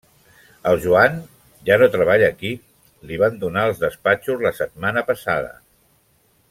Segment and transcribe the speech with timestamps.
[0.69, 1.19] El Joan?
[1.69, 2.53] Ja no treballa aquí.
[3.11, 5.55] Li van donar els despatxos la setmana passada.